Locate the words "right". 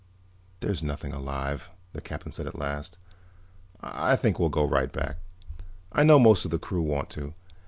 4.65-4.91